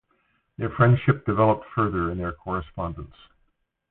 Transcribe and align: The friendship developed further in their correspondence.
The 0.57 0.67
friendship 0.75 1.27
developed 1.27 1.63
further 1.75 2.09
in 2.09 2.17
their 2.17 2.31
correspondence. 2.31 3.13